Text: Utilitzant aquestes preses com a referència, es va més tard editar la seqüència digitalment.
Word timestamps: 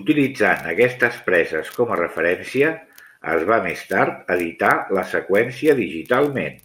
Utilitzant 0.00 0.66
aquestes 0.72 1.20
preses 1.28 1.70
com 1.76 1.92
a 1.92 2.00
referència, 2.00 2.72
es 3.36 3.48
va 3.52 3.60
més 3.70 3.86
tard 3.94 4.34
editar 4.40 4.76
la 5.00 5.08
seqüència 5.16 5.80
digitalment. 5.86 6.60